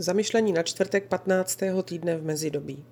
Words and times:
Zamyšlení 0.00 0.52
na 0.52 0.62
čtvrtek 0.62 1.08
15. 1.08 1.58
týdne 1.82 2.16
v 2.16 2.22
mezidobí. 2.22 2.84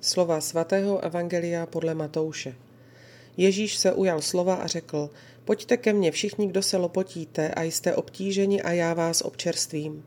Slova 0.00 0.40
svatého 0.40 1.00
Evangelia 1.00 1.66
podle 1.66 1.94
Matouše. 1.94 2.54
Ježíš 3.36 3.76
se 3.76 3.92
ujal 3.92 4.22
slova 4.22 4.54
a 4.54 4.66
řekl, 4.66 5.10
pojďte 5.44 5.76
ke 5.76 5.92
mně 5.92 6.10
všichni, 6.10 6.46
kdo 6.46 6.62
se 6.62 6.76
lopotíte 6.76 7.48
a 7.48 7.62
jste 7.62 7.94
obtíženi 7.94 8.62
a 8.62 8.72
já 8.72 8.94
vás 8.94 9.20
občerstvím. 9.20 10.04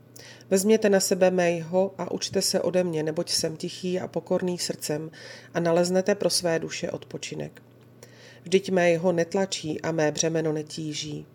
Vezměte 0.49 0.90
na 0.90 0.99
sebe 0.99 1.31
mého 1.31 1.91
a 1.97 2.12
učte 2.12 2.41
se 2.41 2.62
ode 2.62 2.83
mě, 2.83 3.03
neboť 3.03 3.31
jsem 3.31 3.58
tichý 3.58 3.99
a 3.99 4.08
pokorný 4.08 4.58
srdcem 4.58 5.12
a 5.53 5.60
naleznete 5.60 6.15
pro 6.15 6.29
své 6.29 6.60
duše 6.60 6.92
odpočinek. 6.92 7.62
Vždyť 8.44 8.69
mého 8.69 9.12
netlačí 9.12 9.81
a 9.81 9.92
mé 9.92 10.12
břemeno 10.12 10.53
netíží. 10.53 11.26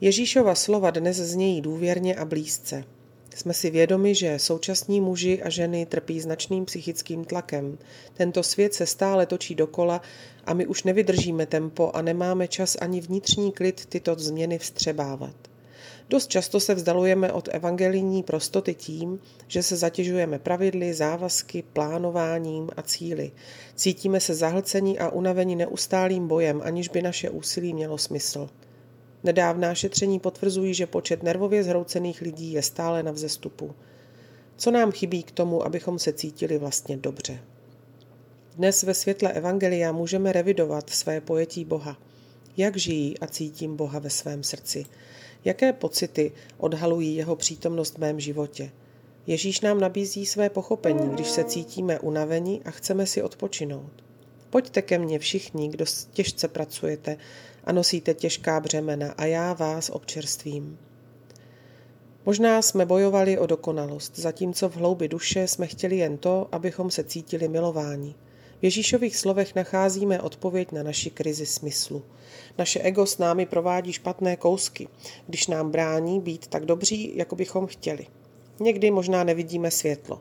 Ježíšova 0.00 0.54
slova 0.54 0.90
dnes 0.90 1.16
znějí 1.16 1.60
důvěrně 1.60 2.16
a 2.16 2.24
blízce. 2.24 2.84
Jsme 3.36 3.54
si 3.54 3.70
vědomi, 3.70 4.14
že 4.14 4.38
současní 4.38 5.00
muži 5.00 5.42
a 5.42 5.50
ženy 5.50 5.86
trpí 5.86 6.20
značným 6.20 6.64
psychickým 6.64 7.24
tlakem. 7.24 7.78
Tento 8.14 8.42
svět 8.42 8.74
se 8.74 8.86
stále 8.86 9.26
točí 9.26 9.54
dokola 9.54 10.00
a 10.44 10.54
my 10.54 10.66
už 10.66 10.82
nevydržíme 10.82 11.46
tempo 11.46 11.90
a 11.94 12.02
nemáme 12.02 12.48
čas 12.48 12.76
ani 12.80 13.00
vnitřní 13.00 13.52
klid 13.52 13.86
tyto 13.86 14.14
změny 14.18 14.58
vstřebávat. 14.58 15.50
Dost 16.10 16.28
často 16.30 16.60
se 16.60 16.74
vzdalujeme 16.74 17.32
od 17.32 17.48
evangelijní 17.52 18.22
prostoty 18.22 18.74
tím, 18.74 19.20
že 19.48 19.62
se 19.62 19.76
zatěžujeme 19.76 20.38
pravidly, 20.38 20.94
závazky, 20.94 21.64
plánováním 21.72 22.68
a 22.76 22.82
cíly. 22.82 23.32
Cítíme 23.74 24.20
se 24.20 24.34
zahlcení 24.34 24.98
a 24.98 25.08
unavení 25.08 25.56
neustálým 25.56 26.28
bojem, 26.28 26.60
aniž 26.64 26.88
by 26.88 27.02
naše 27.02 27.30
úsilí 27.30 27.74
mělo 27.74 27.98
smysl. 27.98 28.48
Nedávná 29.24 29.74
šetření 29.74 30.20
potvrzují, 30.20 30.74
že 30.74 30.86
počet 30.86 31.22
nervově 31.22 31.64
zhroucených 31.64 32.20
lidí 32.20 32.52
je 32.52 32.62
stále 32.62 33.02
na 33.02 33.12
vzestupu. 33.12 33.74
Co 34.56 34.70
nám 34.70 34.92
chybí 34.92 35.22
k 35.22 35.30
tomu, 35.30 35.64
abychom 35.64 35.98
se 35.98 36.12
cítili 36.12 36.58
vlastně 36.58 36.96
dobře? 36.96 37.40
Dnes 38.56 38.82
ve 38.82 38.94
světle 38.94 39.32
Evangelia 39.32 39.92
můžeme 39.92 40.32
revidovat 40.32 40.90
své 40.90 41.20
pojetí 41.20 41.64
Boha. 41.64 41.98
Jak 42.56 42.76
žijí 42.76 43.18
a 43.18 43.26
cítím 43.26 43.76
Boha 43.76 43.98
ve 43.98 44.10
svém 44.10 44.42
srdci? 44.42 44.86
Jaké 45.44 45.72
pocity 45.72 46.32
odhalují 46.58 47.16
jeho 47.16 47.36
přítomnost 47.36 47.94
v 47.94 47.98
mém 47.98 48.20
životě? 48.20 48.70
Ježíš 49.26 49.60
nám 49.60 49.80
nabízí 49.80 50.26
své 50.26 50.50
pochopení, 50.50 51.10
když 51.10 51.30
se 51.30 51.44
cítíme 51.44 52.00
unaveni 52.00 52.60
a 52.64 52.70
chceme 52.70 53.06
si 53.06 53.22
odpočinout. 53.22 53.92
Pojďte 54.50 54.82
ke 54.82 54.98
mně 54.98 55.18
všichni, 55.18 55.68
kdo 55.68 55.84
těžce 56.12 56.48
pracujete 56.48 57.16
a 57.64 57.72
nosíte 57.72 58.14
těžká 58.14 58.60
břemena 58.60 59.14
a 59.16 59.24
já 59.24 59.52
vás 59.52 59.90
občerstvím. 59.90 60.78
Možná 62.26 62.62
jsme 62.62 62.86
bojovali 62.86 63.38
o 63.38 63.46
dokonalost, 63.46 64.18
zatímco 64.18 64.68
v 64.68 64.76
hloubi 64.76 65.08
duše 65.08 65.48
jsme 65.48 65.66
chtěli 65.66 65.96
jen 65.96 66.18
to, 66.18 66.48
abychom 66.52 66.90
se 66.90 67.04
cítili 67.04 67.48
milováni. 67.48 68.14
V 68.60 68.64
Ježíšových 68.64 69.16
slovech 69.16 69.54
nacházíme 69.54 70.20
odpověď 70.20 70.72
na 70.72 70.82
naši 70.82 71.10
krizi 71.10 71.46
smyslu. 71.46 72.02
Naše 72.58 72.80
ego 72.80 73.06
s 73.06 73.18
námi 73.18 73.46
provádí 73.46 73.92
špatné 73.92 74.36
kousky, 74.36 74.88
když 75.26 75.46
nám 75.46 75.70
brání 75.70 76.20
být 76.20 76.46
tak 76.46 76.64
dobří, 76.64 77.12
jako 77.16 77.36
bychom 77.36 77.66
chtěli. 77.66 78.06
Někdy 78.60 78.90
možná 78.90 79.24
nevidíme 79.24 79.70
světlo. 79.70 80.20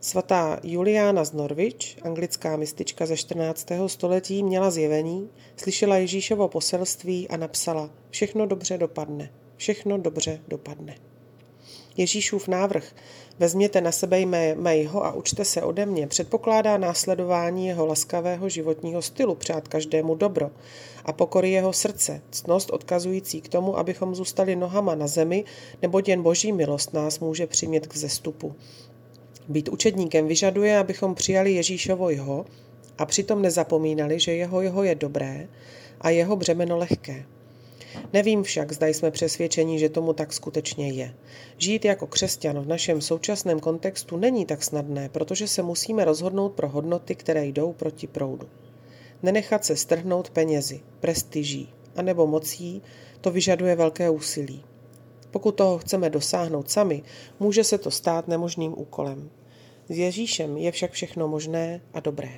Svatá 0.00 0.60
Juliána 0.62 1.24
z 1.24 1.32
Norwich, 1.32 1.98
anglická 2.02 2.56
mistička 2.56 3.06
ze 3.06 3.16
14. 3.16 3.68
století, 3.86 4.42
měla 4.42 4.70
zjevení, 4.70 5.30
slyšela 5.56 5.96
Ježíšovo 5.96 6.48
poselství 6.48 7.28
a 7.28 7.36
napsala 7.36 7.90
Všechno 8.10 8.46
dobře 8.46 8.78
dopadne, 8.78 9.30
všechno 9.56 9.98
dobře 9.98 10.40
dopadne. 10.48 10.94
Ježíšův 11.96 12.48
návrh 12.48 12.92
Vezměte 13.38 13.80
na 13.80 13.92
sebe 13.92 14.20
jmé, 14.20 14.54
mého 14.54 15.04
a 15.04 15.12
učte 15.12 15.44
se 15.44 15.62
ode 15.62 15.86
mě 15.86 16.06
předpokládá 16.06 16.78
následování 16.78 17.66
jeho 17.66 17.86
laskavého 17.86 18.48
životního 18.48 19.02
stylu, 19.02 19.34
přát 19.34 19.68
každému 19.68 20.14
dobro 20.14 20.50
a 21.04 21.12
pokory 21.12 21.50
jeho 21.50 21.72
srdce, 21.72 22.22
ctnost 22.30 22.70
odkazující 22.70 23.40
k 23.40 23.48
tomu, 23.48 23.78
abychom 23.78 24.14
zůstali 24.14 24.56
nohama 24.56 24.94
na 24.94 25.06
zemi, 25.06 25.44
neboť 25.82 26.08
jen 26.08 26.22
boží 26.22 26.52
milost 26.52 26.94
nás 26.94 27.18
může 27.20 27.46
přimět 27.46 27.86
k 27.86 27.94
vzestupu. 27.94 28.54
Být 29.48 29.68
učedníkem 29.68 30.26
vyžaduje, 30.28 30.78
abychom 30.78 31.14
přijali 31.14 31.52
Ježíšovo 31.52 32.10
jeho 32.10 32.46
a 32.98 33.06
přitom 33.06 33.42
nezapomínali, 33.42 34.20
že 34.20 34.32
jeho 34.32 34.60
jeho 34.60 34.82
je 34.82 34.94
dobré 34.94 35.48
a 36.00 36.10
jeho 36.10 36.36
břemeno 36.36 36.78
lehké. 36.78 37.24
Nevím 38.12 38.42
však, 38.42 38.72
zda 38.72 38.86
jsme 38.86 39.10
přesvědčeni, 39.10 39.78
že 39.78 39.88
tomu 39.88 40.12
tak 40.12 40.32
skutečně 40.32 40.90
je. 40.90 41.14
Žít 41.58 41.84
jako 41.84 42.06
křesťan 42.06 42.60
v 42.60 42.68
našem 42.68 43.00
současném 43.00 43.60
kontextu 43.60 44.16
není 44.16 44.46
tak 44.46 44.62
snadné, 44.62 45.08
protože 45.08 45.48
se 45.48 45.62
musíme 45.62 46.04
rozhodnout 46.04 46.52
pro 46.52 46.68
hodnoty, 46.68 47.14
které 47.14 47.46
jdou 47.46 47.72
proti 47.72 48.06
proudu. 48.06 48.48
Nenechat 49.22 49.64
se 49.64 49.76
strhnout 49.76 50.30
penězi, 50.30 50.80
prestiží 51.00 51.72
anebo 51.96 52.26
mocí, 52.26 52.82
to 53.20 53.30
vyžaduje 53.30 53.76
velké 53.76 54.10
úsilí. 54.10 54.64
Pokud 55.30 55.52
toho 55.52 55.78
chceme 55.78 56.10
dosáhnout 56.10 56.70
sami, 56.70 57.02
může 57.40 57.64
se 57.64 57.78
to 57.78 57.90
stát 57.90 58.28
nemožným 58.28 58.78
úkolem. 58.78 59.30
S 59.88 59.98
Ježíšem 59.98 60.56
je 60.56 60.72
však 60.72 60.92
všechno 60.92 61.28
možné 61.28 61.80
a 61.94 62.00
dobré. 62.00 62.30